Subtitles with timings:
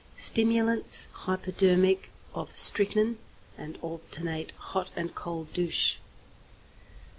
[0.17, 3.19] Stimulants, hypodermic of strychnine,
[3.55, 5.97] and alternate hot and cold douche.